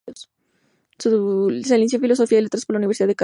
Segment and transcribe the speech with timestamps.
[0.97, 3.19] Se licenció en Filosofía y Letras por la Universidad de Cádiz.